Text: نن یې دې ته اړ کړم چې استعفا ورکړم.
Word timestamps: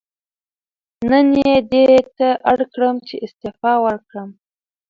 نن 1.09 1.27
یې 1.43 1.53
دې 1.71 1.85
ته 2.17 2.27
اړ 2.51 2.59
کړم 2.73 2.95
چې 3.07 3.15
استعفا 3.25 3.73
ورکړم. 3.85 4.29